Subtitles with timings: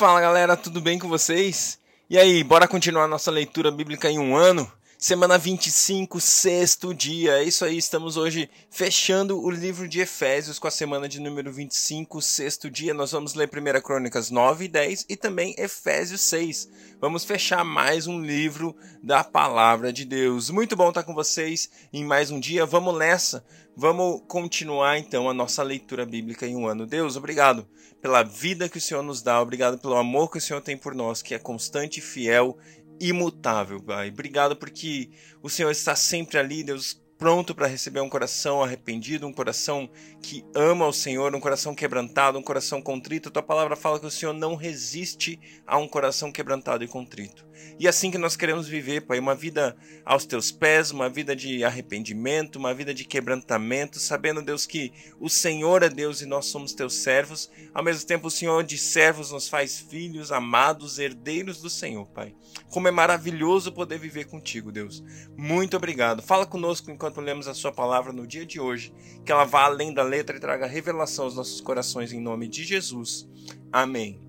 [0.00, 1.78] Fala galera, tudo bem com vocês?
[2.08, 4.66] E aí, bora continuar nossa leitura bíblica em um ano?
[5.02, 7.38] Semana 25, sexto dia.
[7.38, 11.50] É isso aí, estamos hoje fechando o livro de Efésios com a semana de número
[11.50, 12.92] 25, sexto dia.
[12.92, 16.68] Nós vamos ler 1 Crônicas 9 e 10 e também Efésios 6.
[17.00, 20.50] Vamos fechar mais um livro da palavra de Deus.
[20.50, 22.66] Muito bom estar com vocês em mais um dia.
[22.66, 23.42] Vamos nessa.
[23.74, 26.84] Vamos continuar então a nossa leitura bíblica em um ano.
[26.84, 27.66] Deus, obrigado
[28.02, 30.94] pela vida que o Senhor nos dá, obrigado pelo amor que o Senhor tem por
[30.94, 32.58] nós, que é constante e fiel
[33.00, 34.10] imutável, Pai.
[34.10, 35.10] Obrigado porque
[35.42, 39.90] o Senhor está sempre ali, Deus, pronto para receber um coração arrependido, um coração
[40.22, 43.30] que ama o Senhor, um coração quebrantado, um coração contrito.
[43.30, 47.50] Tua palavra fala que o Senhor não resiste a um coração quebrantado e contrito.
[47.78, 51.34] E é assim que nós queremos viver, Pai, uma vida aos teus pés, uma vida
[51.34, 56.46] de arrependimento, uma vida de quebrantamento, sabendo, Deus, que o Senhor é Deus e nós
[56.46, 57.50] somos teus servos.
[57.72, 62.34] Ao mesmo tempo, o Senhor de servos nos faz filhos, amados, herdeiros do Senhor, Pai.
[62.70, 65.02] Como é maravilhoso poder viver contigo, Deus.
[65.36, 66.22] Muito obrigado.
[66.22, 68.92] Fala conosco enquanto lemos a sua palavra no dia de hoje,
[69.24, 72.62] que ela vá além da letra e traga revelação aos nossos corações em nome de
[72.62, 73.26] Jesus.
[73.72, 74.20] Amém.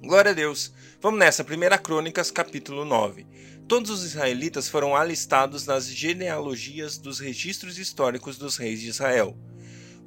[0.00, 0.72] Glória a Deus.
[1.00, 3.26] Vamos nessa, 1 Crônicas, capítulo 9.
[3.66, 9.34] Todos os israelitas foram alistados nas genealogias dos registros históricos dos reis de Israel.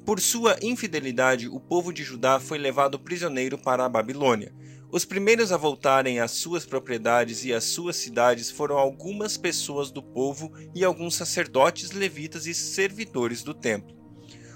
[0.06, 4.54] Por sua infidelidade, o povo de Judá foi levado prisioneiro para a Babilônia.
[4.90, 10.02] Os primeiros a voltarem às suas propriedades e às suas cidades foram algumas pessoas do
[10.02, 13.94] povo e alguns sacerdotes, levitas e servidores do templo.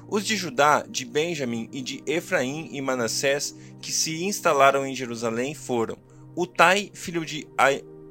[0.09, 5.55] Os de Judá, de Benjamim e de Efraim e Manassés, que se instalaram em Jerusalém,
[5.55, 5.99] foram
[6.35, 7.47] Utai, filho de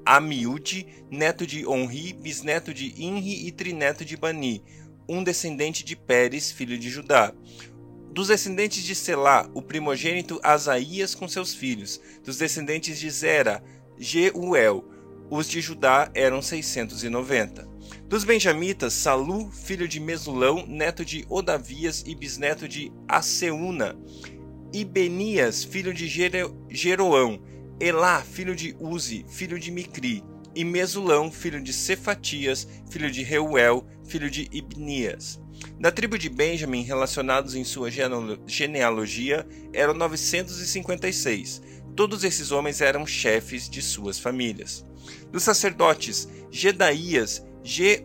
[0.05, 4.63] Amiúde, neto de Onri, bisneto de Inri e trineto de Bani,
[5.09, 7.33] um descendente de Pérez, filho de Judá.
[8.13, 12.01] Dos descendentes de Selá, o primogênito Asaías com seus filhos.
[12.25, 13.63] Dos descendentes de Zera,
[13.97, 14.83] Jeuel.
[15.29, 17.69] Os de Judá eram 690.
[18.09, 23.97] Dos benjamitas, Salu, filho de Mesulão, neto de Odavias e bisneto de Aseuna,
[24.73, 26.05] e Benias, filho de
[26.69, 27.41] Jeroão,
[27.79, 30.21] Elá, filho de Uzi, filho de Micri,
[30.55, 35.39] e Mesulão, filho de Cefatias, filho de Reuel, filho de Ibnias.
[35.79, 37.89] Da tribo de Benjamim, relacionados em sua
[38.45, 41.61] genealogia, eram 956.
[41.95, 44.85] Todos esses homens eram chefes de suas famílias.
[45.31, 48.03] Dos sacerdotes, Gedaías, Jeoiaribe,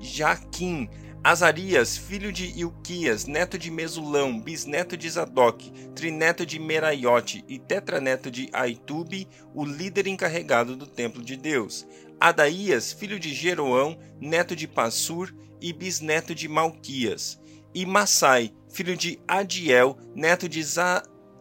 [0.00, 0.88] Jaquim,
[1.22, 8.30] Azarias, filho de Ilquias, neto de Mesulão, bisneto de Zadok, trineto de Meraiote e tetraneto
[8.30, 11.86] de Aitube, o líder encarregado do templo de Deus.
[12.20, 17.38] Adaías, filho de Jeroão, neto de Passur e bisneto de Malquias.
[17.74, 20.64] E Massai, filho de Adiel, neto de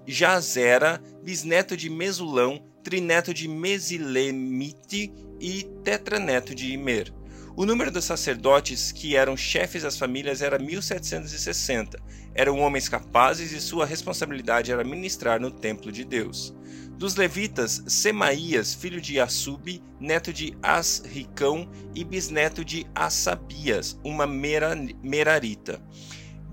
[0.08, 7.14] Jazera, bisneto de Mesulão, trineto de Mesilemite e tetraneto de Imer.
[7.57, 12.00] O número dos sacerdotes que eram chefes das famílias era 1760.
[12.35, 16.56] Eram homens capazes e sua responsabilidade era ministrar no templo de Deus.
[17.00, 25.81] Dos levitas, Semaías, filho de Assub, neto de Asricão e bisneto de Assabias, uma merarita.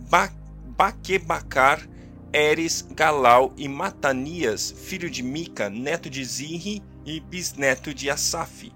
[0.08, 0.32] Ba
[0.74, 1.86] Baquebacar,
[2.32, 8.72] Eres, Galau e Matanias, filho de Mica, neto de Zinri e bisneto de Asaf.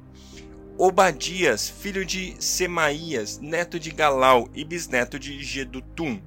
[0.80, 6.22] Obadias, filho de Semaías, neto de Galau e bisneto de Gedutum,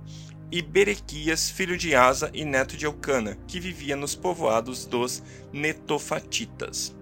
[0.51, 5.23] e Berequias, filho de Asa e neto de Elcana, que vivia nos povoados dos
[5.53, 6.94] Netofatitas.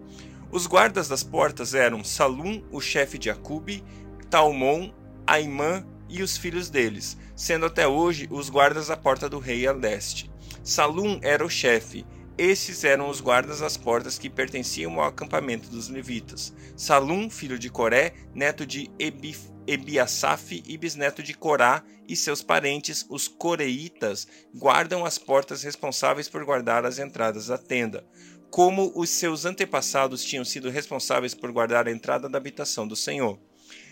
[0.51, 3.83] Os guardas das portas eram Salum, o chefe de Acube,
[4.29, 4.91] Talmon,
[5.25, 9.73] Aimã e os filhos deles, sendo até hoje os guardas da porta do rei a
[9.73, 10.29] leste.
[10.63, 12.05] Salum era o chefe,
[12.39, 16.53] esses eram os guardas das portas que pertenciam ao acampamento dos levitas.
[16.73, 19.35] Salum, filho de Coré, neto de Ebi,
[19.67, 26.45] Ebiasaf e bisneto de Corá, e seus parentes, os coreitas, guardam as portas responsáveis por
[26.45, 28.07] guardar as entradas da tenda,
[28.49, 33.37] como os seus antepassados tinham sido responsáveis por guardar a entrada da habitação do Senhor.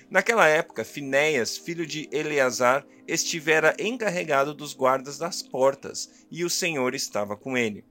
[0.10, 6.96] Naquela época, Finéias, filho de Eleazar, estivera encarregado dos guardas das portas, e o Senhor
[6.96, 7.84] estava com ele.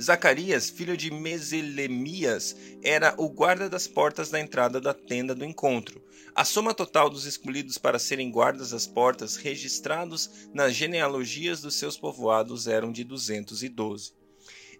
[0.00, 6.02] Zacarias, filho de Meselemias, era o guarda das portas da entrada da tenda do encontro.
[6.34, 11.96] A soma total dos escolhidos para serem guardas das portas, registrados nas genealogias dos seus
[11.96, 14.12] povoados, eram de 212.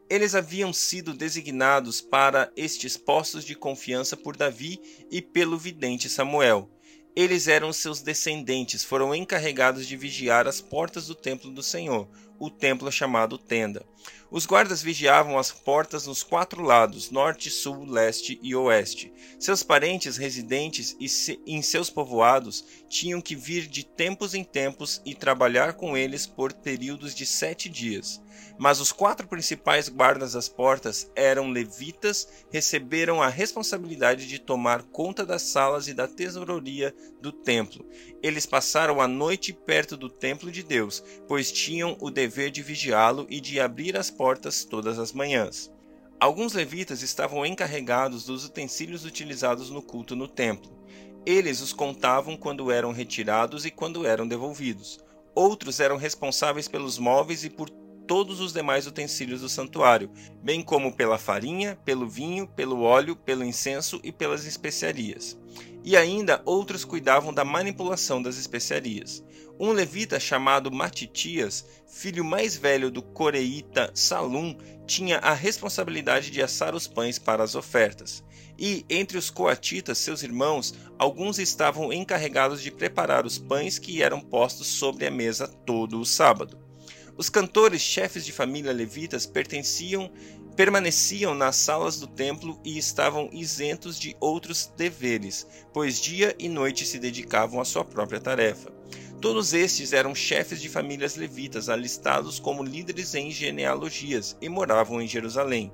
[0.09, 4.81] Eles haviam sido designados para estes postos de confiança por Davi
[5.11, 6.71] e pelo vidente Samuel.
[7.15, 12.51] Eles eram seus descendentes, foram encarregados de vigiar as portas do templo do Senhor, o
[12.51, 13.85] templo chamado Tenda.
[14.31, 19.13] Os guardas vigiavam as portas nos quatro lados, norte, sul, leste e oeste.
[19.39, 20.97] Seus parentes residentes
[21.47, 26.53] em seus povoados tinham que vir de tempos em tempos e trabalhar com eles por
[26.53, 28.23] períodos de sete dias.
[28.59, 35.27] Mas os quatro principais guardas das portas eram levitas, receberam a responsabilidade de tomar conta
[35.27, 37.87] das salas e da tesouraria do templo.
[38.23, 43.27] Eles passaram a noite perto do templo de Deus, pois tinham o dever de vigiá-lo
[43.29, 45.71] e de abrir as portas todas as manhãs.
[46.21, 50.71] Alguns levitas estavam encarregados dos utensílios utilizados no culto no templo.
[51.27, 55.01] Eles os contavam quando eram retirados e quando eram devolvidos.
[55.35, 57.71] Outros eram responsáveis pelos móveis e por
[58.13, 60.11] todos os demais utensílios do santuário,
[60.43, 65.35] bem como pela farinha, pelo vinho, pelo óleo, pelo incenso e pelas especiarias.
[65.83, 69.25] E ainda outros cuidavam da manipulação das especiarias.
[69.59, 76.75] Um levita chamado Matitias, filho mais velho do coreíta Salum, tinha a responsabilidade de assar
[76.75, 78.23] os pães para as ofertas.
[78.59, 84.21] E, entre os coatitas, seus irmãos, alguns estavam encarregados de preparar os pães que eram
[84.21, 86.62] postos sobre a mesa todo o sábado.
[87.17, 90.11] Os cantores, chefes de família levitas, pertenciam,
[90.57, 96.87] permaneciam nas salas do templo e estavam isentos de outros deveres, pois dia e noite
[96.87, 98.73] se dedicavam à sua própria tarefa.
[99.21, 105.07] Todos estes eram chefes de famílias levitas, alistados como líderes em genealogias, e moravam em
[105.07, 105.73] Jerusalém.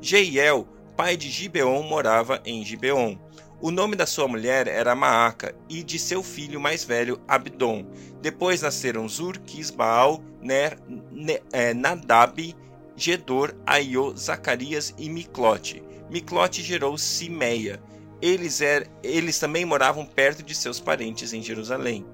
[0.00, 3.16] Jeiel, pai de Gibeon, morava em Gibeon.
[3.60, 7.86] O nome da sua mulher era Maaca e de seu filho mais velho Abdon.
[8.20, 10.78] Depois nasceram Zur, Quisbaal, Ner,
[11.10, 12.54] ne, é, Nadab,
[12.96, 15.82] Gedor, Aiô, Zacarias e Miclote.
[16.10, 17.80] Miclote gerou Simeia.
[18.20, 22.04] Eles, er, eles também moravam perto de seus parentes em Jerusalém.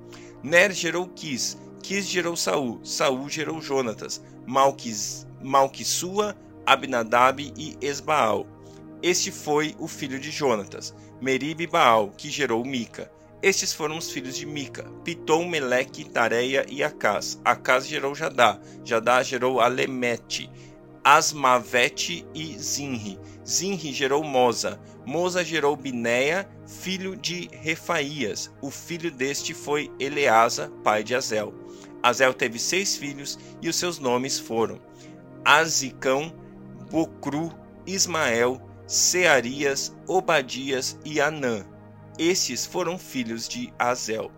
[0.43, 6.37] Ner gerou Quis, Quis gerou Saul, Saul gerou Jonatas, Malquis, Malquissua,
[6.67, 8.47] Abinadab e Esbaal.
[9.03, 10.95] Este foi o filho de Jonatas.
[11.21, 13.11] Merib Baal, que gerou Mica.
[13.45, 17.39] Estes foram os filhos de Mica, Pitom, Meleque, Tareia e Acás.
[17.45, 20.51] Acás gerou Jadá, Jadá gerou Alemete,
[21.05, 23.21] Asmavete e Zinri.
[23.47, 28.51] Zinri gerou Moza, Moza gerou Binéia, filho de Refaías.
[28.63, 31.53] O filho deste foi Eleasa, pai de Azel.
[32.03, 34.81] Azel teve seis filhos e os seus nomes foram
[35.45, 36.33] Azicão,
[36.91, 37.53] Bocru,
[37.87, 41.74] Ismael, Searias, Obadias e Anã.
[42.19, 44.31] Estes foram filhos de Azel.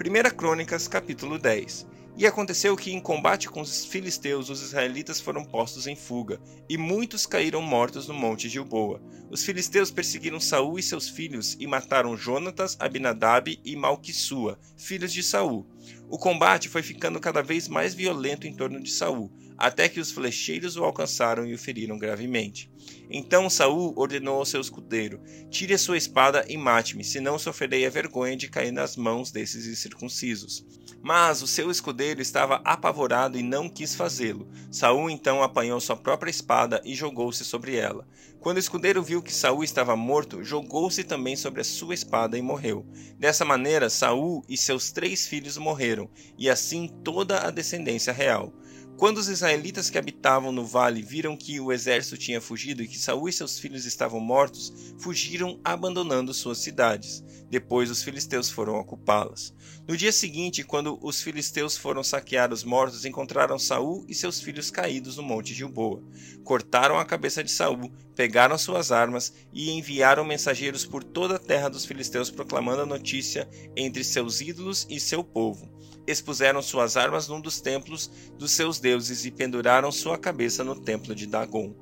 [0.00, 1.86] 1 Crônicas, capítulo 10.
[2.16, 6.78] E aconteceu que, em combate com os filisteus, os israelitas foram postos em fuga, e
[6.78, 9.02] muitos caíram mortos no monte Gilboa.
[9.30, 15.22] Os filisteus perseguiram Saul e seus filhos e mataram Jonatas, Abinadab e Malquissua, filhos de
[15.22, 15.66] Saul.
[16.08, 20.10] O combate foi ficando cada vez mais violento em torno de Saul, até que os
[20.10, 22.70] flecheiros o alcançaram e o feriram gravemente.
[23.10, 25.20] Então Saul ordenou ao seu escudeiro:
[25.50, 29.66] Tire a sua espada e mate-me, senão sofrerei a vergonha de cair nas mãos desses
[29.66, 30.64] incircuncisos.
[31.02, 34.48] Mas o seu escudeiro estava apavorado e não quis fazê-lo.
[34.70, 38.06] Saul então apanhou sua própria espada e jogou-se sobre ela.
[38.40, 42.42] Quando o escudeiro viu que Saul estava morto, jogou-se também sobre a sua espada e
[42.42, 42.86] morreu.
[43.18, 48.52] Dessa maneira, Saul e seus três filhos morreram, e assim toda a descendência real.
[48.96, 52.98] Quando os israelitas que habitavam no vale viram que o exército tinha fugido e que
[52.98, 57.22] Saul e seus filhos estavam mortos, fugiram abandonando suas cidades.
[57.50, 59.52] Depois os filisteus foram ocupá-las.
[59.86, 64.70] No dia seguinte, quando os filisteus foram saquear os mortos, encontraram Saul e seus filhos
[64.70, 66.02] caídos no monte Gilboa.
[66.42, 71.68] Cortaram a cabeça de Saul, pegaram suas armas e enviaram mensageiros por toda a terra
[71.68, 75.76] dos filisteus proclamando a notícia entre seus ídolos e seu povo
[76.06, 81.14] expuseram suas armas num dos templos dos seus deuses e penduraram sua cabeça no templo
[81.14, 81.74] de Dagon.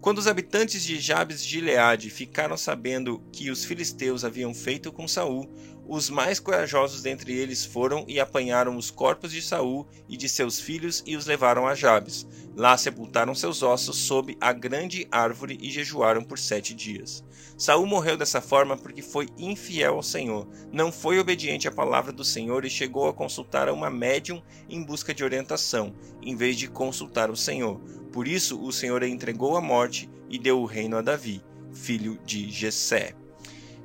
[0.00, 5.06] Quando os habitantes de Jabes de Gileade ficaram sabendo que os filisteus haviam feito com
[5.06, 5.48] Saul,
[5.86, 10.60] os mais corajosos dentre eles foram e apanharam os corpos de Saul e de seus
[10.60, 12.26] filhos e os levaram a Jabes.
[12.56, 17.24] Lá sepultaram seus ossos sob a grande árvore e jejuaram por sete dias.
[17.58, 22.24] Saul morreu dessa forma porque foi infiel ao Senhor, não foi obediente à palavra do
[22.24, 27.30] Senhor e chegou a consultar uma médium em busca de orientação, em vez de consultar
[27.30, 27.80] o Senhor.
[28.12, 32.18] Por isso o Senhor a entregou à morte e deu o reino a Davi, filho
[32.24, 33.14] de Jessé.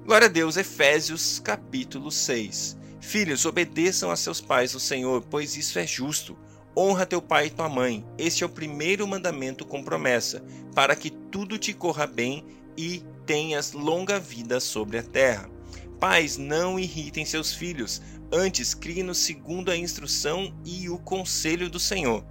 [0.07, 2.77] Glória a Deus, Efésios capítulo 6.
[3.01, 6.37] Filhos, obedeçam a seus pais o Senhor, pois isso é justo.
[6.77, 8.05] Honra teu pai e tua mãe.
[8.17, 10.41] Este é o primeiro mandamento com promessa,
[10.73, 12.45] para que tudo te corra bem
[12.77, 15.49] e tenhas longa vida sobre a terra.
[15.99, 22.23] Pais, não irritem seus filhos, antes criem-nos segundo a instrução e o conselho do Senhor.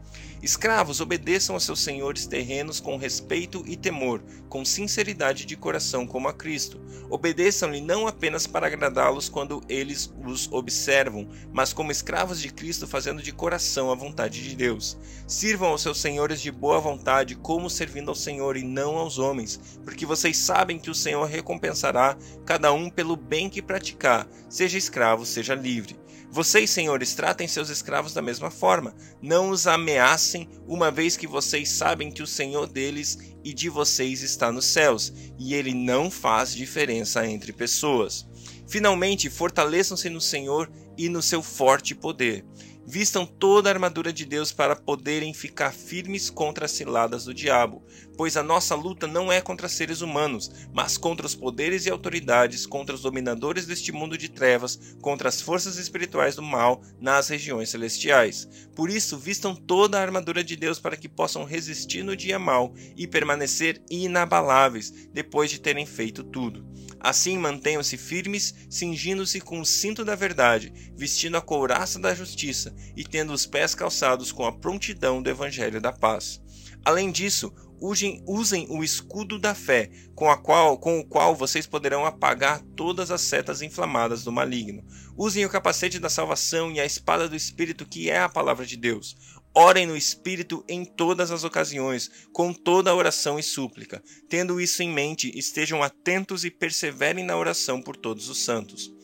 [0.43, 6.29] Escravos, obedeçam aos seus senhores terrenos com respeito e temor, com sinceridade de coração, como
[6.29, 6.81] a Cristo.
[7.09, 13.23] Obedeçam-lhe não apenas para agradá-los quando eles os observam, mas como escravos de Cristo, fazendo
[13.23, 14.99] de coração a vontade de Deus.
[15.27, 19.61] Sirvam aos seus senhores de boa vontade, como servindo ao Senhor e não aos homens,
[19.85, 25.25] porque vocês sabem que o Senhor recompensará cada um pelo bem que praticar, seja escravo,
[25.25, 25.97] seja livre.
[26.31, 28.95] Vocês, senhores, tratem seus escravos da mesma forma.
[29.23, 34.23] Não os ameacem, uma vez que vocês sabem que o Senhor deles e de vocês
[34.23, 38.27] está nos céus, e ele não faz diferença entre pessoas.
[38.67, 42.45] Finalmente, fortaleçam-se no Senhor e no seu forte poder.
[42.89, 47.83] Vistam toda a armadura de Deus para poderem ficar firmes contra as ciladas do diabo,
[48.17, 52.67] pois a nossa luta não é contra seres humanos, mas contra os poderes e autoridades,
[52.67, 57.71] contra os dominadores deste mundo de trevas, contra as forças espirituais do mal nas regiões
[57.71, 58.49] celestiais.
[58.75, 62.75] Por isso, vistam toda a armadura de Deus para que possam resistir no dia mal
[62.97, 66.67] e permanecer inabaláveis depois de terem feito tudo.
[66.99, 73.05] Assim mantenham-se firmes, cingindo-se com o cinto da verdade, vestindo a couraça da justiça e
[73.05, 76.41] tendo os pés calçados com a prontidão do evangelho da paz.
[76.85, 81.67] Além disso, usem, usem o escudo da fé, com, a qual, com o qual vocês
[81.67, 84.85] poderão apagar todas as setas inflamadas do maligno.
[85.17, 88.77] Usem o capacete da salvação e a espada do Espírito, que é a palavra de
[88.77, 89.17] Deus.
[89.55, 94.03] Orem no Espírito em todas as ocasiões, com toda oração e súplica.
[94.29, 98.96] Tendo isso em mente, estejam atentos e perseverem na oração por todos os santos.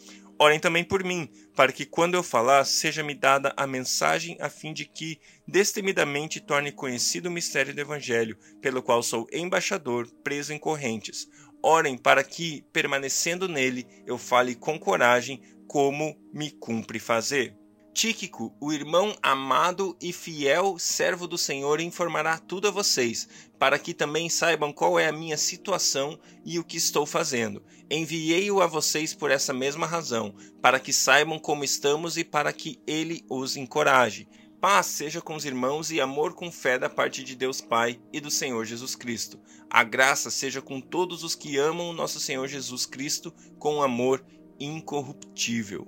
[0.43, 4.73] Orem também por mim, para que quando eu falar, seja-me dada a mensagem a fim
[4.73, 10.59] de que destemidamente torne conhecido o mistério do Evangelho, pelo qual sou embaixador, preso em
[10.59, 11.29] correntes.
[11.63, 17.57] Orem para que, permanecendo nele, eu fale com coragem, como me cumpre fazer.
[17.95, 23.93] Tíquico, o irmão amado e fiel servo do Senhor, informará tudo a vocês, para que
[23.93, 27.63] também saibam qual é a minha situação e o que estou fazendo.
[27.91, 32.81] Enviei-o a vocês por essa mesma razão, para que saibam como estamos e para que
[32.87, 34.27] ele os encoraje.
[34.59, 38.21] Paz seja com os irmãos e amor com fé da parte de Deus Pai e
[38.21, 39.39] do Senhor Jesus Cristo.
[39.69, 44.25] A graça seja com todos os que amam o nosso Senhor Jesus Cristo com amor
[44.59, 45.87] incorruptível.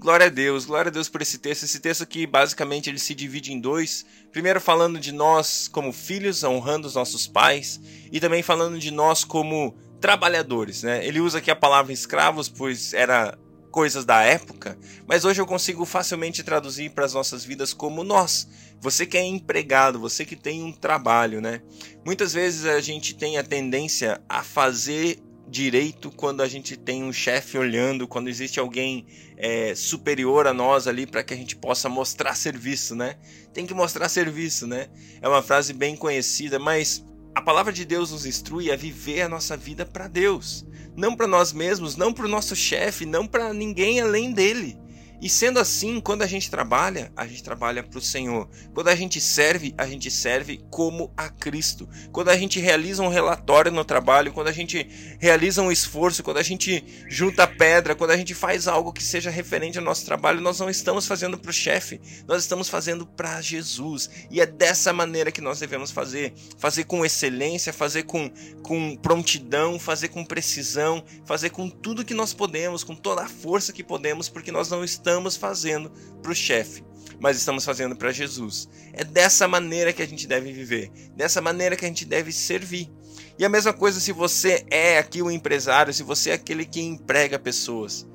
[0.00, 1.64] Glória a Deus, glória a Deus por esse texto.
[1.64, 4.06] Esse texto aqui, basicamente, ele se divide em dois.
[4.32, 7.78] Primeiro, falando de nós como filhos, honrando os nossos pais,
[8.10, 10.82] e também falando de nós como trabalhadores.
[10.82, 11.06] Né?
[11.06, 13.38] Ele usa aqui a palavra escravos, pois era
[13.70, 14.76] coisas da época,
[15.06, 18.48] mas hoje eu consigo facilmente traduzir para as nossas vidas como nós.
[18.80, 21.60] Você que é empregado, você que tem um trabalho, né?
[22.06, 27.12] Muitas vezes a gente tem a tendência a fazer direito quando a gente tem um
[27.12, 29.04] chefe olhando, quando existe alguém
[29.36, 33.16] é, superior a nós ali para que a gente possa mostrar serviço, né?
[33.52, 34.88] Tem que mostrar serviço, né?
[35.20, 37.04] É uma frase bem conhecida, mas
[37.34, 40.64] a palavra de Deus nos instrui a viver a nossa vida para Deus,
[40.96, 44.78] não para nós mesmos, não para o nosso chefe, não para ninguém além dele.
[45.20, 48.48] E sendo assim, quando a gente trabalha, a gente trabalha para o Senhor.
[48.72, 51.86] Quando a gente serve, a gente serve como a Cristo.
[52.10, 56.38] Quando a gente realiza um relatório no trabalho, quando a gente realiza um esforço, quando
[56.38, 60.40] a gente junta pedra, quando a gente faz algo que seja referente ao nosso trabalho,
[60.40, 64.08] nós não estamos fazendo para o chefe, nós estamos fazendo para Jesus.
[64.30, 68.30] E é dessa maneira que nós devemos fazer: fazer com excelência, fazer com,
[68.62, 73.72] com prontidão, fazer com precisão, fazer com tudo que nós podemos, com toda a força
[73.72, 75.90] que podemos, porque nós não estamos estamos fazendo
[76.22, 76.84] para o chefe,
[77.18, 78.68] mas estamos fazendo para Jesus.
[78.92, 82.88] É dessa maneira que a gente deve viver, dessa maneira que a gente deve servir.
[83.38, 86.80] E a mesma coisa se você é aqui o empresário, se você é aquele que
[86.80, 88.06] emprega pessoas.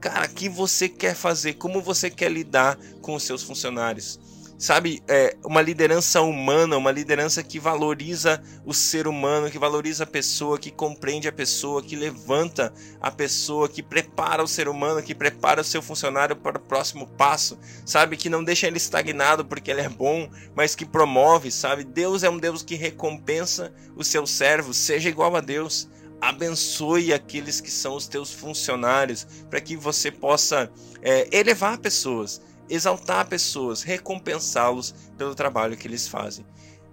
[0.00, 1.54] Cara, o que você quer fazer?
[1.54, 4.20] Como você quer lidar com os seus funcionários?
[4.62, 10.06] Sabe, é, uma liderança humana, uma liderança que valoriza o ser humano, que valoriza a
[10.06, 15.16] pessoa, que compreende a pessoa, que levanta a pessoa, que prepara o ser humano, que
[15.16, 19.68] prepara o seu funcionário para o próximo passo, sabe, que não deixa ele estagnado porque
[19.68, 21.82] ele é bom, mas que promove, sabe?
[21.82, 25.88] Deus é um Deus que recompensa os seus servos, seja igual a Deus
[26.20, 30.70] abençoe aqueles que são os teus funcionários, para que você possa
[31.02, 32.40] é, elevar pessoas,
[32.72, 36.46] exaltar pessoas, recompensá-los pelo trabalho que eles fazem.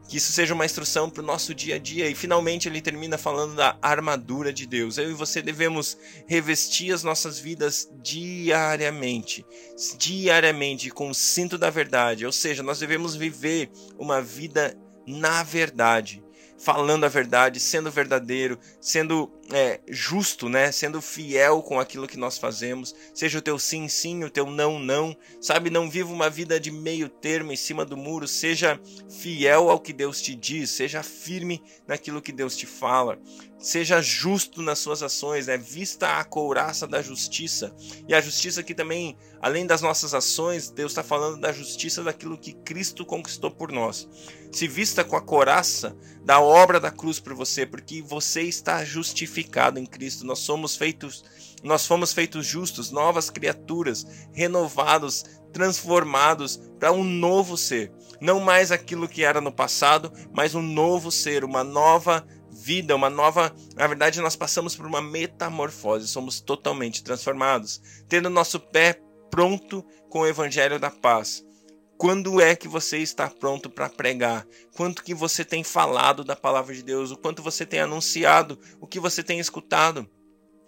[0.07, 2.09] Que isso seja uma instrução para o nosso dia a dia.
[2.09, 4.97] E finalmente ele termina falando da armadura de Deus.
[4.97, 5.95] Eu e você devemos
[6.27, 9.45] revestir as nossas vidas diariamente.
[9.99, 12.25] Diariamente, com o cinto da verdade.
[12.25, 13.69] Ou seja, nós devemos viver
[13.99, 16.23] uma vida na verdade
[16.59, 20.71] falando a verdade, sendo verdadeiro, sendo é, justo, né?
[20.71, 22.95] Sendo fiel com aquilo que nós fazemos.
[23.13, 25.15] Seja o teu sim, sim, o teu não, não.
[25.41, 28.27] Sabe, não viva uma vida de meio termo em cima do muro.
[28.27, 28.79] Seja
[29.09, 30.69] fiel ao que Deus te diz.
[30.69, 33.19] Seja firme naquilo que Deus te fala.
[33.57, 35.57] Seja justo nas suas ações, né?
[35.57, 37.75] Vista a couraça da justiça.
[38.07, 42.37] E a justiça que também, além das nossas ações, Deus está falando da justiça daquilo
[42.37, 44.07] que Cristo conquistou por nós.
[44.51, 49.79] Se vista com a couraça da obra da cruz por você, porque você está justificado
[49.79, 50.25] em Cristo.
[50.25, 51.23] Nós somos feitos,
[51.63, 57.91] nós fomos feitos justos, novas criaturas, renovados, transformados para um novo ser.
[58.21, 63.09] Não mais aquilo que era no passado, mas um novo ser, uma nova vida, uma
[63.09, 63.55] nova.
[63.75, 68.99] Na verdade, nós passamos por uma metamorfose, somos totalmente transformados, tendo nosso pé
[69.31, 71.45] pronto com o evangelho da paz.
[71.99, 74.47] Quando é que você está pronto para pregar?
[74.73, 77.11] Quanto que você tem falado da palavra de Deus?
[77.11, 78.57] O quanto você tem anunciado?
[78.79, 80.09] O que você tem escutado?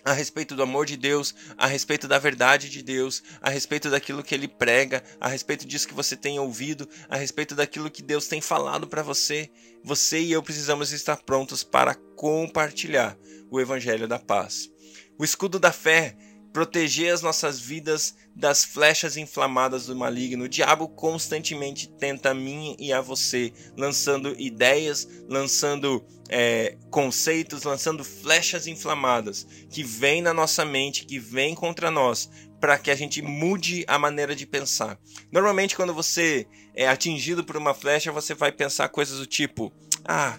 [0.03, 4.23] a respeito do amor de Deus, a respeito da verdade de Deus, a respeito daquilo
[4.23, 8.27] que ele prega, a respeito disso que você tem ouvido, a respeito daquilo que Deus
[8.27, 9.47] tem falado para você.
[9.83, 13.15] Você e eu precisamos estar prontos para compartilhar
[13.51, 14.71] o evangelho da paz.
[15.19, 16.17] O escudo da fé
[16.53, 20.45] proteger as nossas vidas das flechas inflamadas do maligno.
[20.45, 28.03] O diabo constantemente tenta a mim e a você, lançando ideias, lançando é, conceitos, lançando
[28.03, 32.29] flechas inflamadas que vêm na nossa mente, que vêm contra nós,
[32.59, 34.99] para que a gente mude a maneira de pensar.
[35.31, 39.73] Normalmente, quando você é atingido por uma flecha, você vai pensar coisas do tipo:
[40.05, 40.37] ah,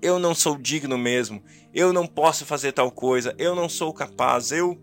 [0.00, 1.42] eu não sou digno mesmo,
[1.74, 4.80] eu não posso fazer tal coisa, eu não sou capaz, eu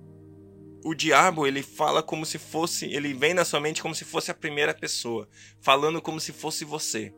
[0.83, 4.31] o diabo ele fala como se fosse, ele vem na sua mente como se fosse
[4.31, 5.27] a primeira pessoa,
[5.59, 7.13] falando como se fosse você.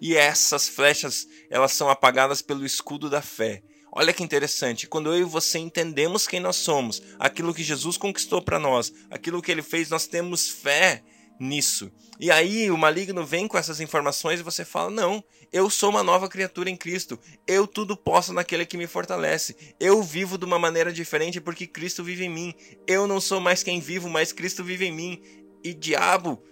[0.00, 3.62] E essas flechas, elas são apagadas pelo escudo da fé.
[3.90, 8.42] Olha que interessante, quando eu e você entendemos quem nós somos, aquilo que Jesus conquistou
[8.42, 11.02] para nós, aquilo que ele fez, nós temos fé
[11.38, 11.90] nisso.
[12.20, 16.02] E aí o maligno vem com essas informações e você fala: "Não, eu sou uma
[16.02, 17.18] nova criatura em Cristo.
[17.46, 19.56] Eu tudo posso naquele que me fortalece.
[19.78, 22.54] Eu vivo de uma maneira diferente porque Cristo vive em mim.
[22.86, 25.22] Eu não sou mais quem vivo, mas Cristo vive em mim."
[25.62, 26.42] E diabo,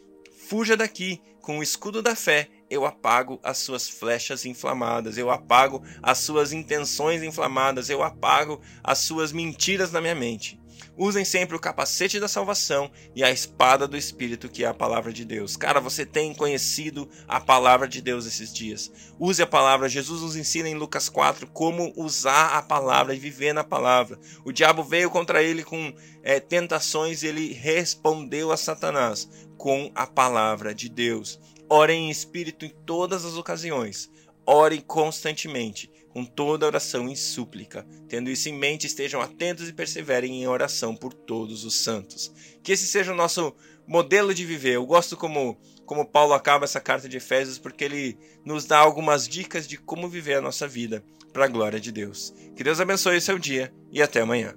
[0.48, 2.48] fuja daqui com o escudo da fé.
[2.68, 8.98] Eu apago as suas flechas inflamadas, eu apago as suas intenções inflamadas, eu apago as
[8.98, 10.58] suas mentiras na minha mente.
[10.96, 15.12] Usem sempre o capacete da salvação e a espada do Espírito, que é a palavra
[15.12, 15.56] de Deus.
[15.56, 18.90] Cara, você tem conhecido a palavra de Deus esses dias.
[19.18, 19.88] Use a palavra.
[19.88, 24.18] Jesus nos ensina em Lucas 4 como usar a palavra e viver na palavra.
[24.44, 30.06] O diabo veio contra ele com é, tentações e ele respondeu a Satanás com a
[30.06, 31.38] palavra de Deus.
[31.68, 34.10] Orem em espírito em todas as ocasiões.
[34.46, 37.86] Orem constantemente com toda oração e súplica.
[38.08, 42.32] Tendo isso em mente, estejam atentos e perseverem em oração por todos os santos.
[42.62, 43.54] Que esse seja o nosso
[43.86, 44.76] modelo de viver.
[44.76, 49.28] Eu gosto como, como Paulo acaba essa carta de Efésios, porque ele nos dá algumas
[49.28, 51.04] dicas de como viver a nossa vida
[51.34, 52.32] para a glória de Deus.
[52.56, 54.54] Que Deus abençoe o seu dia e até amanhã.